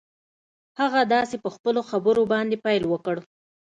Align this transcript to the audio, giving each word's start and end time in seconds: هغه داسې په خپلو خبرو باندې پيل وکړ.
هغه 0.79 1.01
داسې 1.15 1.35
په 1.43 1.49
خپلو 1.55 1.81
خبرو 1.89 2.23
باندې 2.33 2.55
پيل 2.65 2.83
وکړ. 2.87 3.17